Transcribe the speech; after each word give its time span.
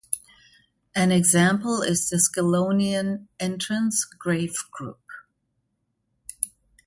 An 0.95 1.11
example 1.11 1.83
is 1.83 2.09
the 2.09 2.17
Scillonian 2.17 3.27
entrance 3.39 4.03
grave 4.03 4.55
group. 4.71 4.99